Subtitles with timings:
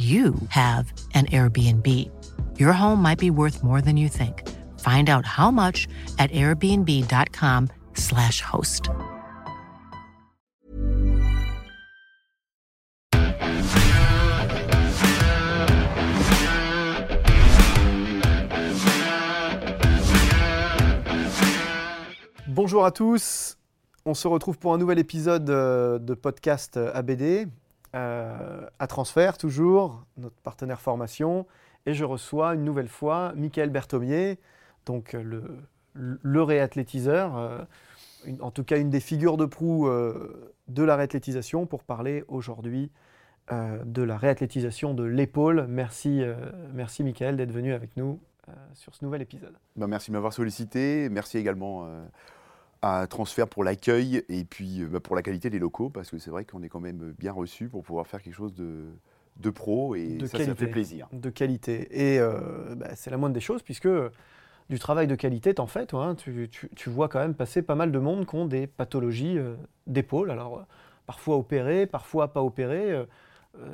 [0.00, 1.86] you have an Airbnb.
[2.58, 4.48] Your home might be worth more than you think.
[4.80, 5.86] Find out how much
[6.18, 8.88] at airbnb.com/slash host.
[22.48, 23.56] Bonjour à tous,
[24.04, 27.48] on se retrouve pour un nouvel épisode euh, de podcast euh, ABD.
[27.96, 31.46] Euh, à Transfert, toujours, notre partenaire formation.
[31.86, 34.38] Et je reçois une nouvelle fois Michael Berthomier,
[34.86, 35.42] donc le,
[35.94, 37.58] le réathlétiseur, euh,
[38.40, 42.92] en tout cas une des figures de proue euh, de la réathlétisation, pour parler aujourd'hui
[43.50, 45.66] euh, de la réathlétisation de l'épaule.
[45.68, 46.36] Merci, euh,
[46.72, 49.54] merci Michael d'être venu avec nous euh, sur ce nouvel épisode.
[49.74, 51.08] Ben, merci de m'avoir sollicité.
[51.10, 51.88] Merci également
[52.82, 56.18] à Transfert pour l'accueil et puis euh, bah, pour la qualité des locaux parce que
[56.18, 58.86] c'est vrai qu'on est quand même bien reçu pour pouvoir faire quelque chose de,
[59.36, 60.64] de pro et De ça, ça qualité.
[60.66, 61.08] fait plaisir.
[61.12, 62.14] de qualité.
[62.14, 63.88] Et euh, bah, c'est la moindre des choses, puisque
[64.70, 66.04] du travail de qualité, t'en fais, toi.
[66.06, 66.14] hein.
[66.14, 69.36] tu, tu- tu vois quand même passer pas mal de monde qui ont des pathologies
[69.36, 70.30] euh, d'épaule.
[70.30, 70.62] Alors, euh,
[71.06, 72.92] parfois opérés, parfois pas opérés.
[72.92, 73.04] Euh,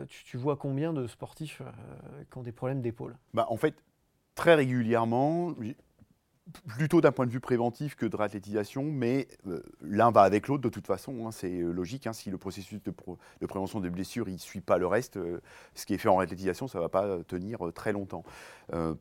[0.08, 1.60] tu, tu vois combien de sportifs
[2.32, 3.14] qui ont des problèmes d'épaule?
[3.34, 3.74] Bah, en fait,
[4.34, 5.52] très régulièrement,
[6.68, 10.62] plutôt d'un point de vue préventif que de réathlétisation, mais euh, l'un va avec l'autre
[10.62, 12.06] de toute façon, hein, c'est euh, logique.
[12.06, 15.40] hein, si le processus de, prévention des blessures ne suit pas le reste, euh,
[15.74, 18.24] ce qui est fait en réathlétisation, ça ne va pas tenir très longtemps.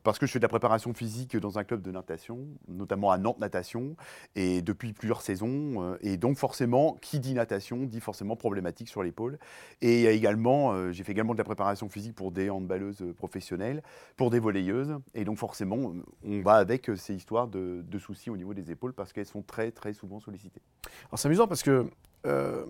[0.04, 3.18] Parce que je fais de la préparation physique dans un club de natation, notamment à
[3.18, 3.96] Nantes Natation,
[4.36, 5.96] et depuis plusieurs saisons.
[6.00, 9.38] et donc forcément, qui dit natation dit forcément problématique sur l'épaule.
[9.80, 13.82] Et également, j'ai fait également de la préparation physique pour des handballeuses professionnelles
[14.16, 14.96] pour des volleyeuses.
[15.14, 19.12] Et donc forcément, on va avec ces histoires de, soucis au niveau des épaules parce
[19.12, 20.62] qu'elles sont très très souvent sollicitées.
[21.08, 21.86] Alors c'est amusant parce que
[22.24, 22.64] euh,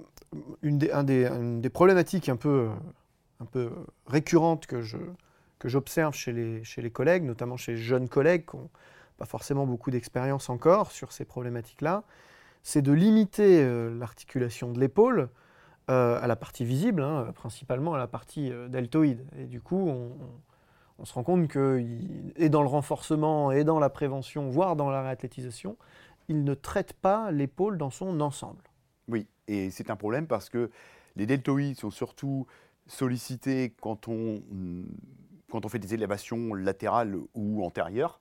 [0.62, 2.68] une, des, problématiques un peu,
[3.40, 3.70] un peu
[4.06, 4.98] récurrentes que je
[5.58, 8.68] que j'observe chez les, chez les collègues, notamment chez les jeunes collègues qui n'ont
[9.16, 12.02] pas forcément beaucoup d'expérience encore sur ces problématiques-là,
[12.62, 15.30] c'est de limiter euh, l'articulation de l'épaule
[15.88, 19.24] euh, à la partie visible, hein, principalement à la partie euh, deltoïde.
[19.38, 20.16] Et du coup, on-
[20.98, 21.84] on se rend compte que,
[22.36, 25.76] et dans le renforcement, et dans la prévention, voire dans la réathlétisation,
[26.28, 28.62] il ne traite pas l'épaule dans son ensemble.
[29.08, 30.70] Oui, et c'est un problème parce que
[31.14, 32.46] les deltoïdes sont surtout
[32.86, 34.42] sollicités quand on,
[35.50, 38.20] quand on fait des élévations latérales ou antérieures,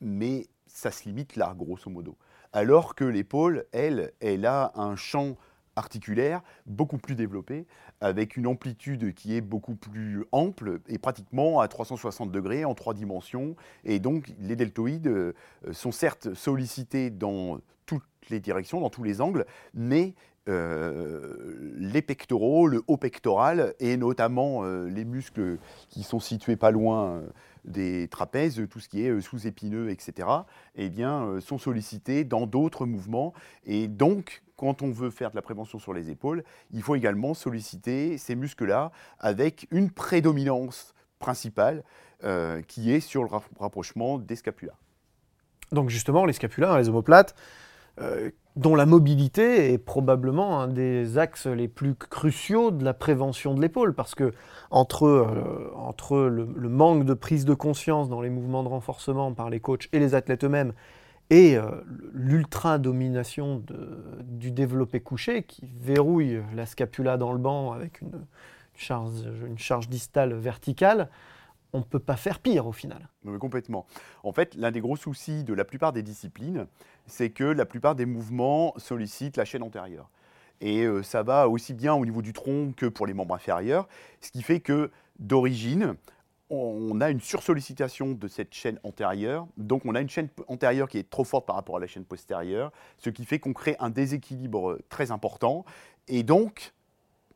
[0.00, 2.16] mais ça se limite là, grosso modo.
[2.52, 5.36] Alors que l'épaule, elle, elle a un champ
[5.76, 7.66] articulaire beaucoup plus développé,
[8.00, 12.94] avec une amplitude qui est beaucoup plus ample et pratiquement à 360 degrés en trois
[12.94, 13.56] dimensions.
[13.84, 15.32] Et donc les deltoïdes euh,
[15.72, 20.14] sont certes sollicités dans toutes les directions, dans tous les angles, mais
[20.48, 25.58] euh, les pectoraux, le haut pectoral et notamment euh, les muscles
[25.88, 27.22] qui sont situés pas loin
[27.66, 30.28] des trapèzes, tout ce qui est euh, sous-épineux, etc.,
[30.74, 33.34] eh bien, euh, sont sollicités dans d'autres mouvements.
[33.64, 37.34] Et donc, quand on veut faire de la prévention sur les épaules, il faut également
[37.34, 41.82] solliciter ces muscles-là avec une prédominance principale
[42.24, 44.76] euh, qui est sur le ra- rapprochement des scapulas.
[45.72, 47.34] Donc justement, les scapulaires, hein, les omoplates,
[48.56, 53.60] dont la mobilité est probablement un des axes les plus cruciaux de la prévention de
[53.60, 54.32] l'épaule, parce que
[54.70, 59.50] entre, euh, entre le, manque de prise de conscience dans les mouvements de renforcement par
[59.50, 60.72] les coachs et les athlètes eux-mêmes,
[61.28, 61.58] et
[62.12, 63.64] l'ultra-domination
[64.22, 68.24] du développé couché qui verrouille la scapula dans le banc avec une
[68.76, 71.08] charge, une charge distale verticale,
[71.72, 73.08] on ne peut pas faire pire au final.
[73.38, 73.86] complètement.
[74.22, 76.66] En fait, l'un des gros soucis de la plupart des disciplines,
[77.06, 80.10] c'est que la plupart des mouvements sollicitent la chaîne antérieure.
[80.60, 83.88] Et euh, ça va aussi bien au niveau du tronc que pour les membres inférieurs,
[84.20, 85.96] ce qui fait que d'origine,
[86.48, 89.46] on a une sursollicitation de cette chaîne antérieure.
[89.56, 92.04] Donc on a une chaîne antérieure qui est trop forte par rapport à la chaîne
[92.04, 95.64] postérieure, ce qui fait qu'on crée un déséquilibre très important
[96.08, 96.72] et donc,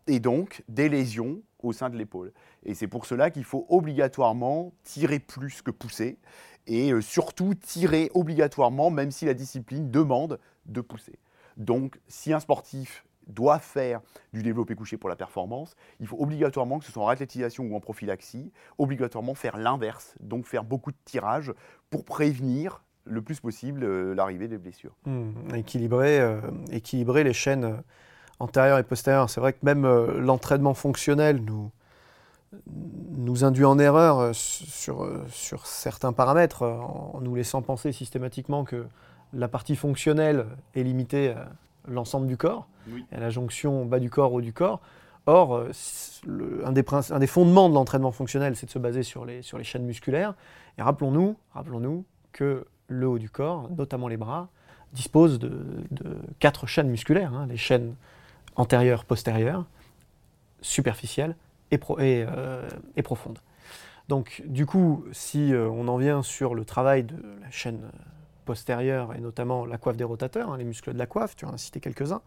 [0.07, 2.33] et donc des lésions au sein de l'épaule.
[2.65, 6.17] Et c'est pour cela qu'il faut obligatoirement tirer plus que pousser
[6.67, 11.19] et euh, surtout tirer obligatoirement même si la discipline demande de pousser.
[11.57, 14.01] Donc si un sportif doit faire
[14.33, 17.77] du développé couché pour la performance, il faut obligatoirement, que ce soit en athlétisation ou
[17.77, 21.53] en prophylaxie, obligatoirement faire l'inverse, donc faire beaucoup de tirages
[21.91, 24.97] pour prévenir le plus possible euh, l'arrivée des blessures.
[25.07, 26.41] Mmh, équilibrer, euh,
[26.71, 27.83] équilibrer les chaînes
[28.39, 29.31] antérieures et postérieures.
[29.31, 29.87] C'est vrai que même
[30.19, 31.71] l'entraînement fonctionnel nous,
[33.17, 38.87] nous induit en erreur sur, sur certains paramètres, en nous laissant penser systématiquement que
[39.33, 41.49] la partie fonctionnelle est limitée à
[41.87, 42.67] l'ensemble du corps,
[43.13, 44.81] à la jonction bas du corps, haut du corps.
[45.27, 45.71] Or, euh,
[46.65, 49.59] un, des un, des fondements de l'entraînement fonctionnel, c'est de se baser sur les, sur
[49.59, 50.35] les chaînes musculaires.
[50.79, 54.49] Et rappelons-nous rappelons que le haut du corps, notamment les bras,
[54.93, 55.53] dispose de,
[56.41, 57.95] quatre chaînes musculaires, hein, les chaînes
[58.57, 59.67] antérieures, postérieures,
[60.63, 61.37] superficielles
[61.71, 63.39] et, euh, et, profondes.
[64.09, 67.81] Donc, du coup, si euh, on en vient sur le travail de la chaîne
[68.45, 71.53] postérieure et notamment la coiffe des rotateurs, hein, les muscles de la coiffe, tu en
[71.53, 72.23] as cité quelques-uns.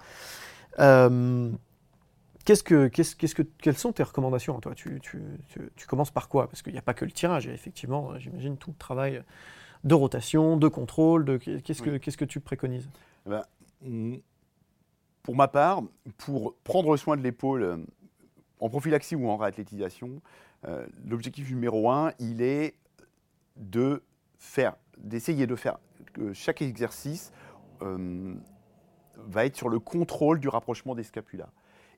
[0.79, 1.49] Euh,
[2.45, 4.73] qu'est-ce que, qu'est-ce, qu'est-ce que, quelles sont tes recommandations toi?
[4.75, 5.21] Tu, tu,
[5.75, 6.47] tu, commences par quoi?
[6.47, 8.77] Parce qu'il n'y a pas que le tirage, il y a effectivement, j'imagine, tout le
[8.77, 9.21] travail
[9.83, 11.25] de rotation, de contrôle.
[11.25, 12.89] De, qu'est-ce, que, qu'est-ce que tu préconises?
[13.25, 14.21] Eh ben,
[15.23, 15.83] Pour ma part,
[16.17, 17.77] pour prendre soin de l'épaule euh,
[18.63, 20.21] en prophylaxie ou en réathlétisation,
[20.65, 22.75] euh, l'objectif numéro un, il est
[23.57, 24.01] de
[24.37, 25.79] faire, d'essayer de faire
[26.31, 27.33] chaque exercice
[27.81, 28.33] euh,
[29.17, 31.49] va être sur le contrôle du rapprochement des scapulas.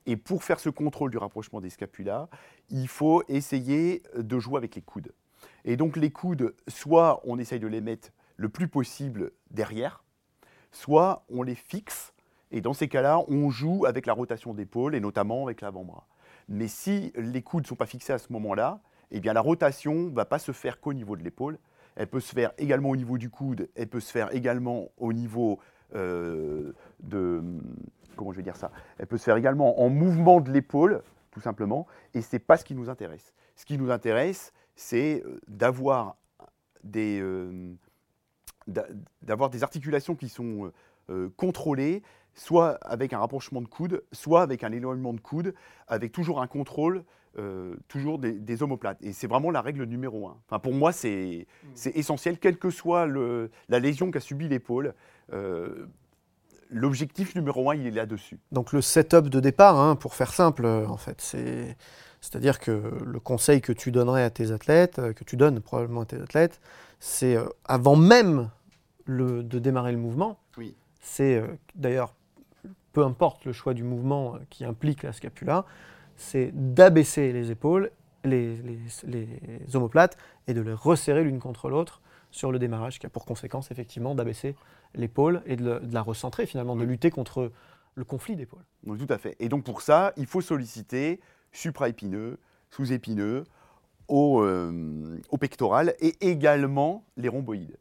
[0.06, 2.28] Et pour faire ce contrôle du rapprochement des scapulas,
[2.68, 5.12] il faut essayer de jouer avec les coudes.
[5.64, 10.02] Et donc les coudes, soit on essaye de les mettre le plus possible derrière,
[10.72, 12.12] soit on les fixe.
[12.50, 16.08] Et dans ces cas-là, on joue avec la rotation d'épaule et notamment avec l'avant-bras.
[16.48, 19.94] Mais si les coudes ne sont pas fixés à ce moment-là, eh bien la rotation
[19.94, 21.58] ne va pas se faire qu'au niveau de l'épaule,
[21.96, 25.12] elle peut se faire également au niveau du coude, elle peut se faire également au
[25.12, 25.58] niveau
[25.94, 27.42] euh, de...
[28.16, 28.70] Comment je vais dire ça?
[28.98, 32.56] Elle peut se faire également en mouvement de l'épaule, tout simplement, et ce n'est pas
[32.56, 33.34] ce qui nous intéresse.
[33.56, 36.16] Ce qui nous intéresse, c'est euh, d'avoir
[36.82, 37.74] des, euh,
[39.22, 40.72] d'avoir des articulations qui sont
[41.36, 42.02] contrôlées,
[42.36, 45.54] soit avec un rapprochement de coude, soit avec un éloignement de coude,
[45.88, 47.02] avec toujours un contrôle
[47.38, 48.96] euh, toujours des, omoplates.
[49.02, 50.38] Et c'est vraiment la règle numéro un.
[50.46, 51.90] Enfin, pour moi, c'est mm.
[51.94, 54.94] essentiel, quelle que soit le, la lésion qu'a subi l'épaule.
[55.34, 55.86] Euh,
[56.70, 58.38] l'objectif numéro un, il est là-dessus.
[58.52, 61.76] Donc le setup de départ, hein, pour faire simple, euh, en fait, c'est...
[62.22, 66.06] C'est-à-dire que le conseil que tu donnerais à tes athlètes, que tu donnes probablement à
[66.06, 66.60] tes athlètes,
[66.98, 67.36] c'est
[67.66, 68.50] avant même
[69.04, 70.40] le, de démarrer le mouvement.
[70.56, 70.74] Oui.
[71.02, 71.40] C'est
[71.76, 72.15] d'ailleurs,
[72.96, 75.66] peu importe le choix du mouvement qui implique la scapula,
[76.16, 77.90] c'est d'abaisser les épaules,
[78.24, 78.56] les,
[79.74, 82.00] omoplates, et de les resserrer l'une contre l'autre
[82.30, 84.56] sur le démarrage, qui a pour conséquence effectivement d'abaisser
[84.94, 87.52] l'épaule et de, la recentrer finalement, de lutter contre
[87.96, 88.64] le conflit d'épaule.
[88.86, 89.36] tout à fait.
[89.40, 91.20] Et donc pour ça, il faut solliciter
[91.52, 92.38] supraépineux,
[92.70, 93.44] sous-épineux,
[94.08, 97.76] au, euh, au, pectoral et également les rhomboïdes.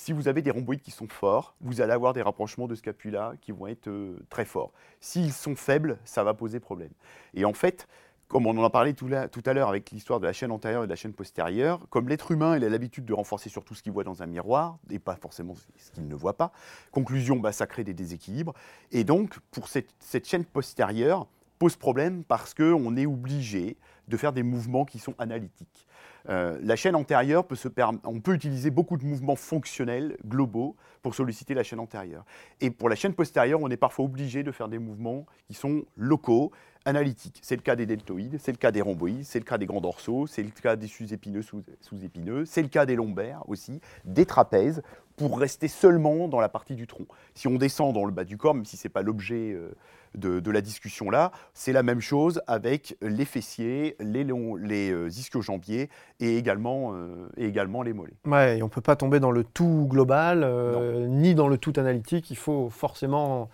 [0.00, 3.32] Si vous avez des rhomboïdes qui sont forts, vous allez avoir des rapprochements de scapula
[3.40, 4.72] qui vont être euh, très forts.
[5.00, 6.92] S'ils sont faibles, ça va poser problème.
[7.34, 7.88] Et en fait,
[8.28, 10.86] comme on en a parlé tout, à l'heure avec l'histoire de la chaîne antérieure et
[10.86, 13.90] de la chaîne postérieure, comme l'être humain a l'habitude de renforcer sur tout ce qu'il
[13.90, 16.52] voit dans un miroir, et pas forcément ce qu'il ne voit pas,
[16.92, 18.54] conclusion, bah, ça crée des déséquilibres.
[18.92, 21.26] Et donc, pour cette, cette chaîne postérieure,
[21.58, 23.76] pose problème parce qu'on est obligé
[24.06, 25.86] de faire des mouvements qui sont analytiques.
[26.28, 27.68] Euh, la chaîne antérieure, peut se
[28.04, 32.24] on peut utiliser beaucoup de mouvements fonctionnels globaux pour solliciter la chaîne antérieure.
[32.60, 35.84] Et pour la chaîne postérieure, on est parfois obligé de faire des mouvements qui sont
[35.96, 36.52] locaux,
[36.84, 37.40] analytiques.
[37.42, 39.80] C'est le cas des deltoïdes, c'est le cas des rhomboïdes, c'est le cas des grands
[39.80, 44.82] dorsaux, c'est le cas des sous-épineux, sous-épineux, c'est le cas des lombaires aussi, des trapèzes,
[45.16, 47.06] pour rester seulement dans la partie du tronc.
[47.34, 49.74] Si on descend dans le bas du corps, même si ce n'est pas l'objet euh,
[50.14, 55.08] de, la discussion là, c'est la même chose avec les fessiers, les, longs- les euh,
[55.08, 58.16] ischio-jambiers et également, euh, et également les mollets.
[58.26, 61.58] Ouais, et on ne peut pas tomber dans le tout global, euh, ni dans le
[61.58, 62.30] tout analytique.
[62.30, 63.48] Il faut forcément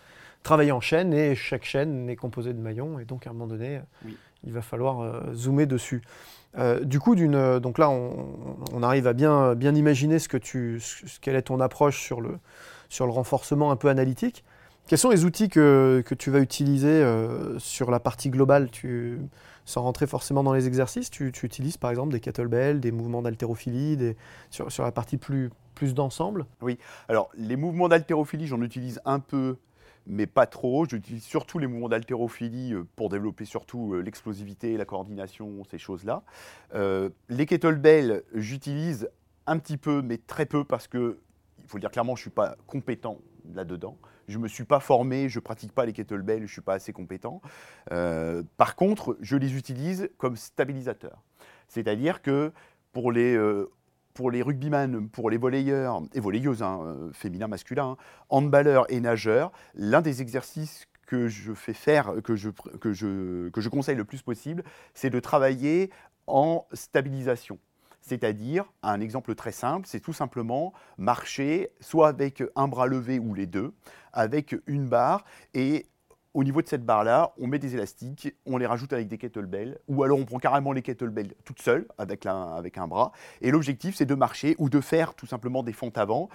[0.45, 3.49] travailler en chaîne, et chaque chaîne est composée de maillons, et donc à un moment
[3.49, 4.17] donné, Oui.
[4.45, 6.03] il va falloir euh, zoomer dessus.
[6.57, 10.29] Euh, du coup, d'une, euh, donc là, on, on arrive à bien, bien imaginer ce
[10.29, 12.39] que tu, ce- quelle est ton approche sur le,
[12.89, 14.45] sur le renforcement un peu analytique.
[14.87, 18.71] Quels sont les outils que, que tu vas utiliser euh, sur la partie globale?
[18.71, 19.19] Tu,
[19.65, 23.23] Sans rentrer forcément dans les exercices, tu, tu utilises par exemple des kettlebells, des mouvements
[23.23, 24.15] d'haltérophilie, des,
[24.51, 26.45] sur, sur la partie plus, plus d'ensemble?
[27.09, 29.57] Alors, les mouvements d'haltérophilie, j'en utilise un peu,
[30.06, 30.87] mais pas trop.
[30.88, 36.23] J'utilise surtout les mouvements d'haltérophilie euh, pour développer surtout euh, l'explosivité, la coordination, ces choses-là.
[36.75, 39.08] Euh, les kettlebells, j'utilise
[39.46, 41.18] un petit peu, mais très peu, parce que,
[41.62, 43.18] il faut le dire clairement, je ne suis pas compétent
[43.54, 43.96] là-dedans.
[44.26, 46.62] Je ne me suis pas formé, je ne pratique pas les kettlebells, je ne suis
[46.62, 47.42] pas assez compétent.
[47.92, 51.23] Euh, par contre, je les utilise comme stabilisateurs.
[51.68, 52.52] C'est-à-dire que
[52.92, 53.37] pour les,
[54.14, 57.97] pour les rugbyman, pour les volleyeurs et volleyeuses, hein, euh, féminins, masculins,
[58.28, 63.61] handballeurs et nageurs, l'un des exercices que je fais faire, que je, que je, que
[63.61, 64.62] je conseille le plus possible,
[64.94, 65.90] c'est de travailler
[66.26, 67.59] en stabilisation.
[68.00, 73.35] C'est-à-dire, un exemple très simple, c'est tout simplement marcher soit avec un bras levé ou
[73.35, 73.73] les deux,
[74.12, 75.87] avec une barre et
[76.35, 79.79] au niveau de cette barre-là, on met des élastiques, on les rajoute avec des kettlebells,
[79.87, 83.12] ou alors on prend carrément les kettlebells toutes seules avec, avec un bras.
[83.41, 86.29] Et l'objectif, c'est de marcher ou de faire tout simplement des fentes avant,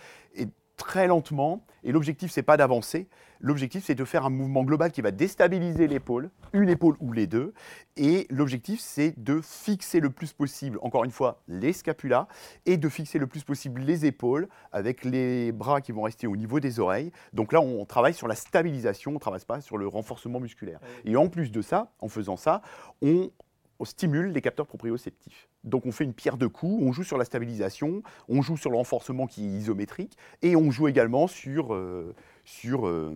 [0.79, 1.63] très lentement.
[1.83, 3.07] Et l'objectif, c'est pas d'avancer.
[3.41, 7.27] L'objectif, c'est de faire un mouvement global qui va déstabiliser l'épaule, une épaule ou les
[7.27, 7.53] deux.
[7.95, 12.27] Et l'objectif, c'est de fixer le plus possible, encore une fois, les scapulas
[12.65, 16.35] et de fixer le plus possible les épaules avec les bras qui vont rester au
[16.35, 17.11] niveau des oreilles.
[17.31, 20.79] Donc là, on travaille sur la stabilisation, on ne travaille pas sur le renforcement musculaire.
[21.05, 22.61] Et en plus de ça, en faisant ça,
[23.01, 23.31] on
[23.79, 25.47] on stimule les capteurs proprioceptifs.
[25.63, 28.69] Donc on fait une pierre de coups, on joue sur la stabilisation, on joue sur
[28.69, 33.13] le renforcement qui est isométrique, et on joue également sur, euh, sur, euh,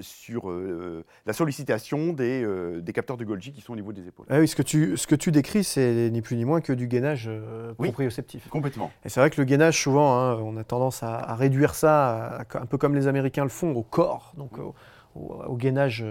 [0.00, 2.46] sur euh, la sollicitation des,
[2.80, 4.26] des capteurs de Golgi qui sont au niveau des épaules.
[4.30, 6.72] Ah oui, ce que tu, ce que tu décris, c'est ni plus ni moins que
[6.72, 7.88] du gainage euh, Oui.
[7.88, 8.48] proprioceptif.
[8.48, 8.90] Complètement.
[9.04, 12.38] Et c'est vrai que le gainage, souvent, hein, on a tendance à, à réduire ça,
[12.38, 14.74] à- un peu comme les Américains le font, au corps, donc au,
[15.14, 16.02] au- au gainage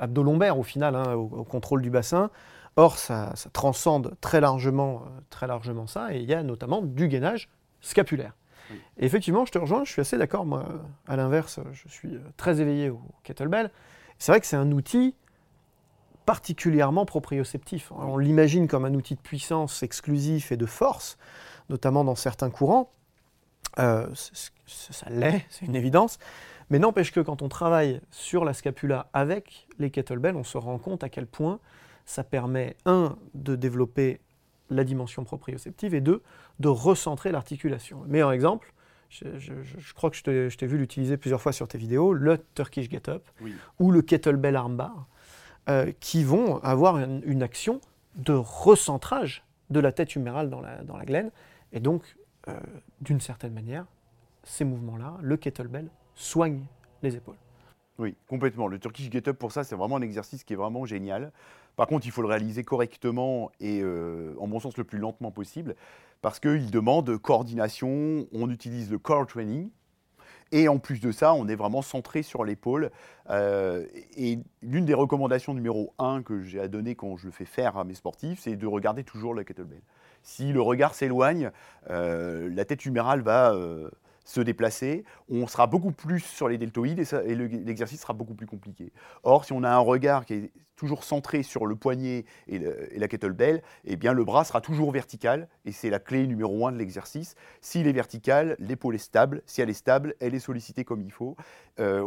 [0.00, 2.30] abdo-lombaire au final, hein, au, au contrôle du bassin.
[2.76, 6.80] Or, ça, ça transcende très largement, euh, très largement ça, et il y a notamment
[6.80, 7.50] du gainage
[7.80, 8.34] scapulaire.
[8.70, 8.80] Oui.
[8.98, 10.66] Et effectivement, je te rejoins, je suis assez d'accord, moi,
[11.06, 13.70] à l'inverse, je suis euh, très éveillé au kettlebell.
[14.18, 15.14] C'est vrai que c'est un outil
[16.24, 17.90] particulièrement proprioceptif.
[17.92, 21.18] On l'imagine comme un outil de puissance exclusif et de force,
[21.68, 22.90] notamment dans certains courants.
[23.78, 26.18] Euh, ça l'est, c'est une évidence.
[26.70, 30.78] Mais n'empêche que quand on travaille sur la scapula avec les kettlebells, on se rend
[30.78, 31.58] compte à quel point
[32.04, 34.20] ça permet, un, de développer
[34.70, 36.22] la dimension proprioceptive et deux,
[36.60, 38.02] de recentrer l'articulation.
[38.02, 38.72] Le meilleur exemple,
[39.10, 40.22] je, je- je- je crois que je
[40.56, 43.54] t'ai- vu l'utiliser plusieurs fois sur tes vidéos, le Turkish Get Up Oui.
[43.78, 45.06] ou le kettlebell armbar,
[45.68, 47.80] euh, qui vont avoir une, une action
[48.16, 51.30] de recentrage de la tête humérale dans la, dans la glène.
[51.72, 52.16] Et donc,
[52.48, 52.58] euh,
[53.00, 53.86] d'une certaine manière,
[54.42, 56.64] ces mouvements-là, le kettlebell soigne
[57.02, 57.36] les épaules.
[57.98, 58.66] Oui, complètement.
[58.66, 61.30] Le Turkish Get Up, pour ça, c'est vraiment un exercice qui est vraiment génial.
[61.76, 65.30] Par contre, il faut le réaliser correctement et, euh, en mon sens, le plus lentement
[65.30, 65.74] possible,
[66.20, 69.70] parce qu'il demande coordination, on utilise le core training,
[70.52, 72.90] et en plus de ça, on est vraiment centré sur l'épaule.
[73.30, 73.86] Euh,
[74.16, 77.78] et l'une des recommandations numéro un que j'ai à donner quand je le fais faire
[77.78, 79.80] à mes sportifs, c'est de regarder toujours le kettlebell.
[80.22, 81.50] Si le regard s'éloigne,
[81.90, 83.54] euh, la tête humérale va
[84.24, 88.92] se déplacer, on sera beaucoup plus sur les deltoïdes et, l'exercice sera beaucoup plus compliqué.
[89.22, 92.58] Or, si on a un regard qui est toujours centré sur le poignet et
[92.96, 96.72] la kettlebell, eh bien le bras sera toujours vertical et c'est la clé numéro un
[96.72, 97.34] de l'exercice.
[97.60, 99.42] S'il est vertical, l'épaule est stable.
[99.46, 101.36] Si elle est stable, elle est sollicitée comme il faut.
[101.78, 102.04] Euh,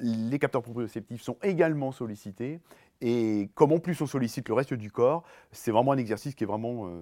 [0.00, 2.60] les capteurs proprioceptifs sont également sollicités.
[3.00, 5.22] Et comme en plus on sollicite le reste du corps,
[5.52, 7.00] c'est vraiment un exercice qui est vraiment, euh,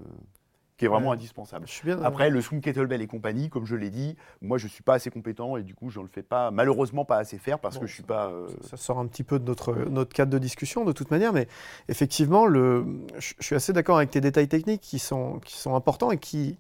[0.76, 1.14] qui est vraiment Ouais.
[1.14, 1.66] indispensable.
[1.66, 2.02] Je suis bien.
[2.02, 4.95] Après, le swing kettlebell et compagnie, comme je l'ai dit, moi je ne suis pas
[4.95, 7.76] assez compétent et du coup je ne le fais pas, malheureusement pas assez faire parce
[7.76, 8.26] Bon, que je suis pas.
[8.28, 11.33] euh, Ça sort un petit peu de notre, notre cadre de discussion de toute manière,
[11.33, 11.49] mais
[11.88, 12.85] effectivement, le,
[13.18, 16.18] je, je suis assez d'accord avec tes détails techniques qui sont, qui sont importants et
[16.18, 16.59] qui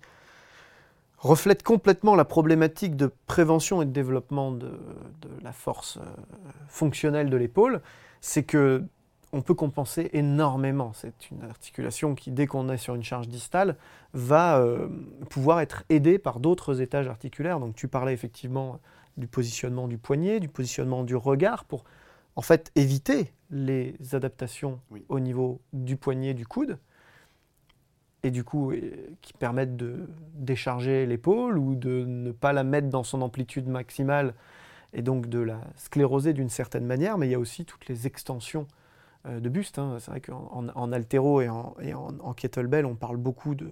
[1.18, 6.02] reflètent complètement la problématique de prévention et de développement de, de la force euh,
[6.68, 7.80] fonctionnelle de l'épaule.
[8.20, 8.82] C'est que
[9.36, 10.92] on peut compenser énormément.
[10.94, 13.76] C'est une articulation qui, dès qu'on est sur une charge distale,
[14.14, 14.88] va euh,
[15.28, 17.60] pouvoir être aidée par d'autres étages articulaires.
[17.60, 18.80] Donc tu parlais effectivement
[19.18, 21.84] du positionnement du poignet, du positionnement du regard pour
[22.34, 25.04] en fait éviter les adaptations Oui.
[25.10, 26.78] au niveau du poignet, du coude,
[28.22, 28.80] et du coup euh,
[29.20, 34.34] qui permettent de décharger l'épaule ou de ne pas la mettre dans son amplitude maximale
[34.94, 38.06] et donc de la scléroser d'une certaine manière, mais il y a aussi toutes les
[38.06, 38.66] extensions
[39.28, 39.78] de buste.
[39.78, 39.96] hein.
[39.98, 41.74] C'est vrai qu'en en, haltéro et, en,
[42.20, 43.70] en- kettlebell, on parle beaucoup de-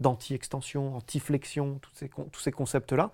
[0.00, 3.10] d'anti-extension, anti-flexion, tous ces, tous ces concepts-là.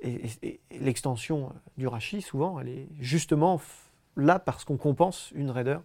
[0.00, 3.60] Et, l'extension du rachis, souvent, elle est justement
[4.16, 5.82] là parce qu'on compense une raideur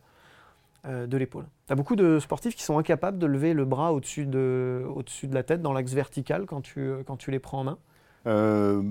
[0.85, 1.45] euh, de l'épaule.
[1.67, 5.27] Tu as beaucoup de sportifs qui sont incapables de lever le bras au-dessus de, au-dessus
[5.27, 7.77] de la tête, dans l'axe vertical, quand tu, quand tu les prends en main?
[8.25, 8.81] Euh,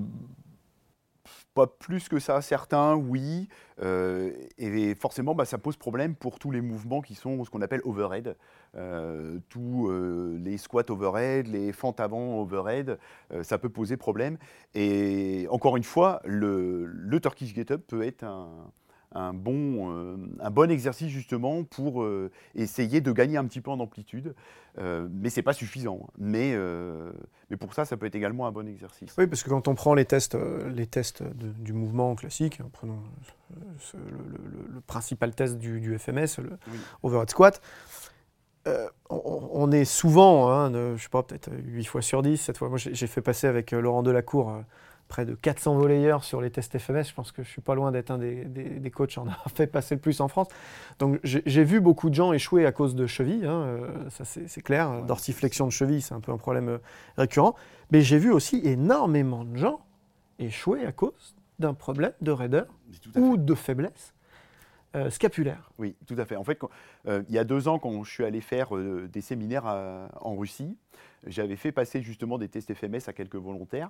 [1.57, 3.49] pas plus que ça, certains, oui.
[3.81, 7.63] Euh, et forcément, bah, ça pose problème pour tous les mouvements qui sont ce qu'on
[7.63, 8.35] appelle overhead.
[8.75, 12.99] Euh, tous euh, les squats overhead, les fentes avant overhead,
[13.41, 14.37] ça peut poser problème.
[14.75, 18.49] Et encore une fois, le, le Turkish Get Up peut être un,
[19.13, 23.71] un bon, euh, un bon exercice justement pour euh, essayer de gagner un petit peu
[23.71, 24.35] en amplitude.
[24.79, 26.05] Euh, mais c'est pas suffisant.
[26.19, 27.11] Mais, euh,
[27.49, 29.11] mais pour ça, ça peut être également un bon exercice.
[29.17, 30.37] Oui, parce que quand on prend les tests,
[30.75, 32.99] les tests de- du mouvement classique, hein, prenons
[33.79, 36.77] ce- le, le- le- le principal test du, du FMS, le Oui.
[37.01, 37.59] overhead squat,
[38.67, 42.37] euh, on, on est souvent, hein, de- je sais pas, peut-être 8 fois sur 10,
[42.37, 44.61] cette fois, moi j'ai fait passer avec Laurent Delacour
[45.07, 47.91] près de 400 volleyeurs sur les tests FMS, je pense que je suis pas loin
[47.91, 50.47] d'être un des, des, des coachs en a fait passer le plus en France.
[50.99, 54.61] Donc j'ai vu beaucoup de gens échouer à cause de cheville, hein, euh, ça c'est
[54.61, 55.01] clair, Ouais.
[55.03, 56.77] dorsiflexion de cheville, c'est un peu un problème euh,
[57.17, 57.55] récurrent.
[57.91, 59.79] Mais j'ai vu aussi énormément de gens
[60.39, 63.19] échouer à cause d'un problème de raideur à fait.
[63.19, 64.13] ou de faiblesse
[64.95, 65.69] euh, scapulaire.
[65.79, 66.35] Oui, tout à fait.
[66.35, 66.59] En fait,
[67.07, 70.75] il y a deux ans, quand je suis allé faire des séminaires à- en Russie,
[71.25, 73.89] j'avais fait passer justement des tests FMS à quelques volontaires.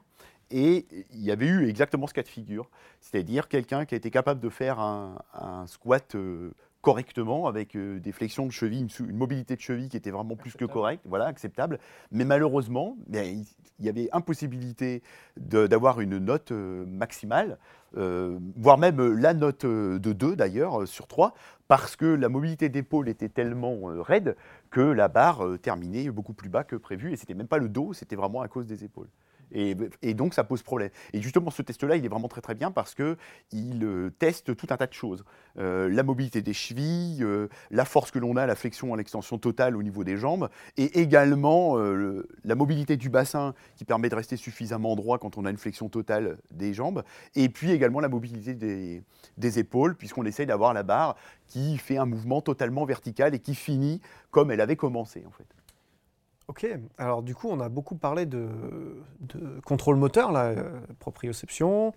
[0.49, 2.69] Et il y avait eu exactement ce cas de figure.
[3.01, 6.51] C'est-à-dire quelqu'un qui a été capable de faire un, un squat euh,
[6.87, 10.55] correctement, avec euh, des flexions de cheville, une, mobilité de cheville qui était vraiment plus
[10.55, 11.79] que correcte, voilà, acceptable.
[12.11, 13.43] Mais malheureusement, ben,
[13.79, 15.03] il, y avait impossibilité
[15.35, 17.57] d'avoir une note euh, maximale,
[17.97, 21.33] euh, voire même la note de 2 d'ailleurs, sur 3,
[21.67, 24.35] parce que la mobilité d'épaule était tellement euh, raide
[24.69, 27.69] que la barre euh, terminait beaucoup plus bas que prévu, et c'était même pas le
[27.69, 29.09] dos, c'était vraiment à cause des épaules.
[29.53, 30.89] Et, et donc ça pose problème.
[31.13, 33.15] Et justement, ce test-là, il est vraiment très très bien parce que
[33.53, 35.23] il euh, teste tout un tas de choses.
[35.57, 37.25] Euh, la mobilité des chevilles,
[37.71, 40.99] la force que l'on a, la flexion à l'extension totale au niveau des jambes, et
[40.99, 45.49] également le- la mobilité du bassin qui permet de rester suffisamment droit quand on a
[45.49, 47.03] une flexion totale des jambes,
[47.35, 51.15] et puis également la mobilité des épaules, puisqu'on essaye d'avoir la barre
[51.47, 55.47] qui fait un mouvement totalement vertical et qui finit comme elle avait commencé en fait.
[56.47, 56.65] Ok,
[56.97, 58.47] alors du coup, on a beaucoup parlé de,
[59.65, 61.93] contrôle moteur, là, euh, proprioception,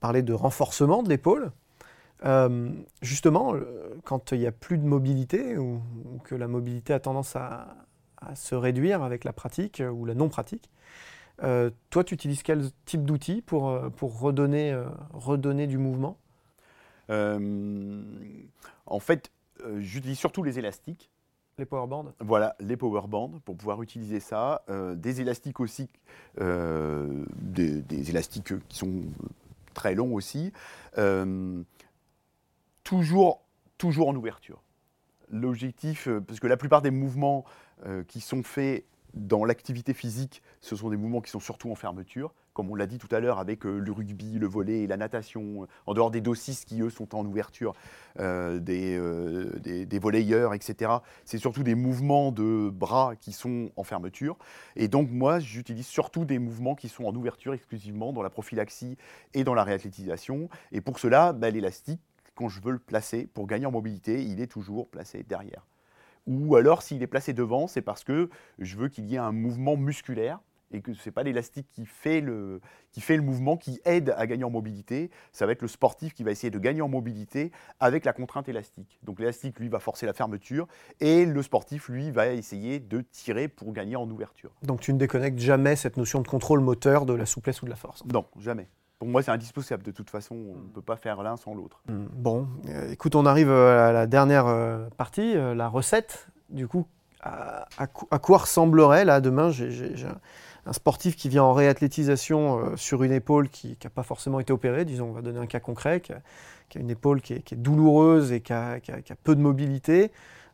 [0.00, 1.52] parlé de renforcement de l'épaule.
[2.24, 2.70] Euh,
[3.02, 5.80] justement, euh, quand il n'y a plus de mobilité ou,
[6.24, 7.76] que la mobilité a tendance à,
[8.34, 10.70] se réduire avec la pratique euh, ou la non-pratique,
[11.90, 13.64] toi, tu utilises quel type d'outils pour,
[14.00, 16.16] redonner, du mouvement?
[17.08, 19.30] En fait,
[19.62, 21.10] euh, j'utilise surtout les élastiques.
[21.58, 24.62] Les powerbands Voilà, les power bands pour pouvoir utiliser ça.
[24.68, 25.88] Euh, des élastiques aussi,
[26.40, 29.02] euh, des, des élastiques qui sont
[29.72, 30.52] très longs aussi.
[30.98, 31.62] Euh,
[32.84, 33.42] toujours,
[33.78, 34.62] toujours en ouverture.
[35.30, 37.44] L'objectif, euh, parce que la plupart des mouvements
[37.86, 41.74] euh, qui sont faits dans l'activité physique, ce sont des mouvements qui sont surtout en
[41.74, 44.86] fermeture, comme on l'a dit tout à l'heure avec euh, le rugby, le volley et
[44.86, 47.74] la natation, euh, en dehors des dossiers qui, eux, sont en ouverture,
[48.18, 50.90] euh, des, euh, des volleyeurs, etc.
[51.26, 54.38] C'est surtout des mouvements de bras qui sont en fermeture.
[54.74, 58.96] Et donc, moi, j'utilise surtout des mouvements qui sont en ouverture exclusivement dans la prophylaxie
[59.34, 60.48] et dans la réathlétisation.
[60.72, 62.00] Et pour cela, bah, l'élastique,
[62.34, 65.66] quand je veux le placer pour gagner en mobilité, il est toujours placé derrière.
[66.26, 69.32] Ou alors, s'il est placé devant, c'est parce que je veux qu'il y ait un
[69.32, 70.40] mouvement musculaire
[70.72, 72.60] et que ce n'est pas l'élastique qui, fait le-
[72.92, 75.10] qui fait le mouvement, qui aide à gagner en mobilité.
[75.32, 78.48] Ça va être le sportif qui va essayer de gagner en mobilité avec la contrainte
[78.48, 78.98] élastique.
[79.02, 80.66] Donc l'élastique, lui, va forcer la fermeture
[81.00, 84.50] et le sportif, lui, va essayer de tirer pour gagner en ouverture.
[84.62, 87.70] Donc tu ne déconnectes jamais cette notion de contrôle moteur de la souplesse ou de
[87.70, 88.68] la force Non, jamais.
[88.98, 89.82] Pour moi, c'est indispensable.
[89.82, 91.82] De toute façon, on ne peut pas faire l'un sans l'autre.
[91.88, 96.28] Mm, Bon, euh, écoute, on arrive euh, à la dernière euh, partie, la recette.
[96.48, 96.86] Du coup,
[97.20, 99.70] à, à co- à quoi ressemblerait là demain j'ai
[100.66, 104.52] un, sportif qui vient en réathlétisation euh, sur une épaule qui n'a pas forcément été
[104.52, 104.84] opérée.
[104.84, 106.20] Disons, on va donner un cas concret, qui a,
[106.74, 108.80] une épaule qui est, douloureuse et qui a,
[109.22, 110.10] peu de mobilité.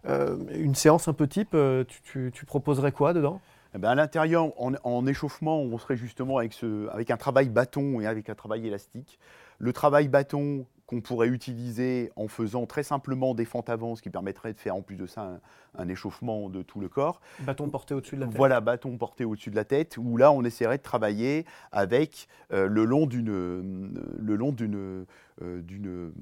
[0.07, 3.41] Euh, une séance un peu type, euh, tu, proposerais quoi dedans?
[3.75, 8.07] Eh ben, à l'intérieur, en, en échauffement, on serait justement avec un travail bâton et
[8.07, 9.19] avec un travail élastique.
[9.59, 14.11] Le travail bâton qu'on pourrait utiliser en faisant très simplement des fentes avant, ce qui
[14.11, 15.41] permettrait de faire en plus de ça
[15.79, 17.23] un, échauffement de tout le corps.
[17.41, 18.37] Bâton porté au-dessus de la tête.
[18.37, 22.67] Voilà, bâton porté au-dessus de la tête, où là on essaierait de travailler avec euh,
[22.67, 25.07] le long d'une, le long d'une,
[25.43, 26.13] euh, d'une,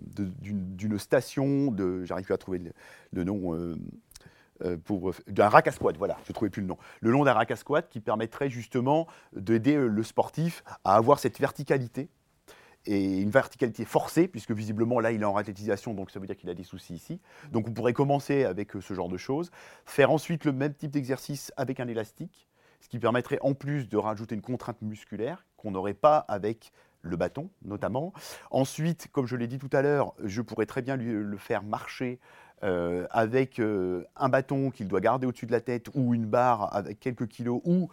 [0.40, 2.62] d'une, station de, j'arrive plus à trouver
[3.12, 3.54] le, nom.
[3.54, 3.74] Euh,
[4.84, 6.76] pour d'un rack à squat, voilà, je ne trouvais plus le nom.
[7.00, 11.40] Le long d'un rack à squat qui permettrait justement d'aider le sportif à avoir cette
[11.40, 12.10] verticalité
[12.86, 16.36] et une verticalité forcée, puisque visiblement là il est en ratétisation, donc ça veut dire
[16.36, 17.20] qu'il a des soucis ici.
[17.52, 19.50] Donc on pourrait commencer avec euh, ce genre de choses,
[19.84, 22.48] faire ensuite le même type d'exercice avec un élastique,
[22.80, 27.16] ce qui permettrait en plus de rajouter une contrainte musculaire qu'on n'aurait pas avec le
[27.16, 28.12] bâton notamment.
[28.50, 31.62] Ensuite, comme je l'ai dit tout à l'heure, je pourrais très bien lui, le faire
[31.62, 32.18] marcher
[32.62, 36.74] euh, avec euh, un bâton qu'il doit garder au-dessus de la tête ou une barre
[36.76, 37.88] avec quelques kilos ou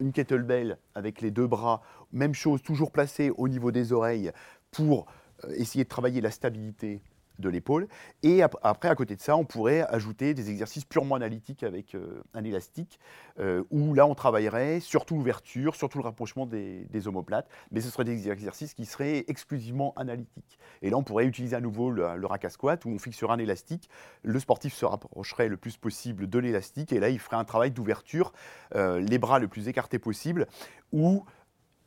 [0.00, 4.32] une kettlebell avec les deux bras, même chose, toujours placée au niveau des oreilles
[4.70, 5.06] pour
[5.44, 7.02] euh, essayer de travailler la stabilité
[7.38, 7.88] de l'épaule.
[8.22, 12.22] Et après, à côté de ça, on pourrait ajouter des exercices purement analytiques avec euh,
[12.32, 12.98] un élastique,
[13.40, 18.04] euh, où là, on travaillerait surtout l'ouverture, surtout le rapprochement des, omoplates, mais ce seraient
[18.04, 20.58] des exercices qui seraient exclusivement analytiques.
[20.82, 23.32] Et là, on pourrait utiliser à nouveau le, le rack à squat, où on fixerait
[23.32, 23.90] un élastique,
[24.22, 27.70] le sportif se rapprocherait le plus possible de l'élastique, et là, il ferait un travail
[27.70, 28.32] d'ouverture,
[28.74, 30.46] euh, les bras le plus écartés possible,
[30.92, 31.24] où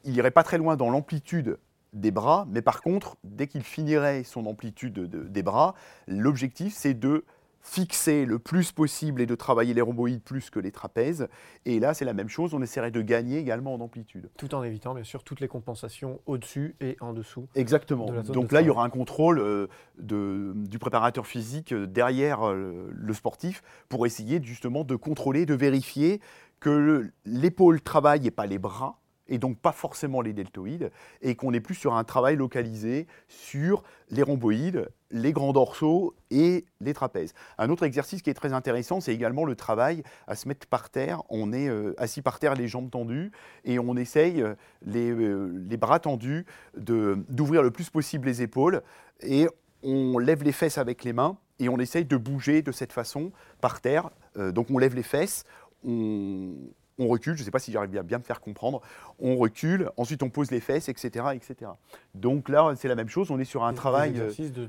[0.03, 1.57] il irait pas très loin dans l'amplitude
[1.93, 5.73] des bras, mais par contre, dès qu'il finirait son amplitude des bras,
[6.08, 7.26] l'objectif c'est de
[7.67, 11.28] fixer le plus possible et de travailler les rhomboïdes plus que les trapèzes.
[11.65, 14.30] Et là, c'est la même chose, on essaierait de gagner également en amplitude.
[14.38, 17.47] Tout en évitant, bien sûr, toutes les compensations au-dessus et en dessous.
[17.56, 18.10] Exactement.
[18.23, 23.13] Donc là, il y aura un contrôle euh, du préparateur physique euh, derrière euh, le
[23.13, 26.21] sportif pour essayer justement de contrôler, de vérifier
[26.60, 31.53] que l'épaule travaille et pas les bras et donc pas forcément les deltoïdes, et qu'on
[31.53, 37.33] est plus sur un travail localisé sur les rhomboïdes, les grands dorsaux et les trapèzes.
[37.57, 40.89] Un autre exercice qui est très intéressant, c'est également le travail à se mettre par
[40.89, 41.23] terre.
[41.29, 43.31] On est euh, assis par terre, les jambes tendues,
[43.63, 48.81] et on essaye, euh, les, euh, les, bras tendus, d'ouvrir le plus possible les épaules,
[49.21, 49.47] et
[49.83, 53.31] on lève les fesses avec les mains, et on essaye de bouger de cette façon
[53.61, 54.09] par terre.
[54.35, 55.43] donc on lève les fesses,
[55.83, 56.53] on,
[56.99, 58.81] on recule, je ne sais pas si j'arrive bien, bien me faire comprendre,
[59.19, 61.25] on recule, ensuite on pose les fesses, etc.
[61.33, 61.71] etc.
[62.15, 64.10] Donc là, c'est la même chose, on est sur un travail...
[64.10, 64.67] Un exercice de,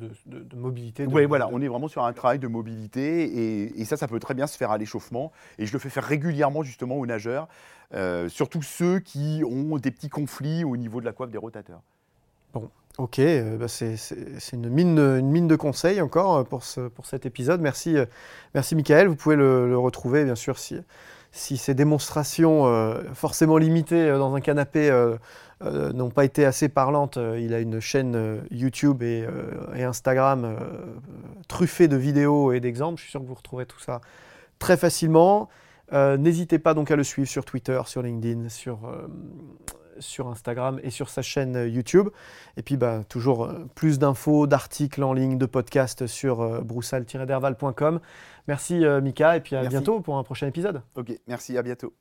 [0.54, 1.06] mobilité.
[1.06, 4.34] Oui, voilà, on est vraiment sur un travail de mobilité, et, ça, ça peut très
[4.34, 7.48] bien se faire à l'échauffement, et je le fais faire régulièrement justement aux nageurs,
[7.94, 11.80] euh, surtout ceux qui ont des petits conflits au niveau de la coiffe des rotateurs.
[12.52, 13.96] Bon, ok, euh, bah, c'est
[14.52, 17.62] une mine, une mine de conseils encore pour, ce, pour cet épisode.
[17.62, 18.04] Merci, euh,
[18.54, 20.78] merci Michael, vous pouvez le, le retrouver bien sûr si
[21.32, 25.16] si ces démonstrations euh, forcément limitées euh, dans un canapé euh,
[25.60, 29.26] n'ont pas été assez parlantes, il a une chaîne YouTube et,
[29.76, 30.56] Instagram
[31.48, 32.98] truffée de vidéos et d'exemples.
[32.98, 34.00] Je suis sûr que vous retrouverez tout ça
[34.60, 35.48] très facilement.
[35.92, 38.78] N'hésitez pas donc à le suivre sur Twitter, sur LinkedIn, sur,
[40.00, 42.08] sur Instagram et sur sa chaîne YouTube.
[42.56, 48.00] Et puis bah, toujours plus d'infos, d'articles en ligne, de podcasts sur broussal-derval.com.
[48.48, 50.82] Merci euh, Mika et puis à bientôt pour un prochain épisode.
[50.96, 51.94] Ok, merci, à bientôt.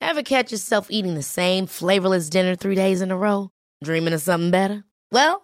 [0.00, 3.48] Ever catch yourself eating the same flavorless dinner three days in a row?
[3.82, 4.84] Dreaming of something better?
[5.10, 5.43] Well,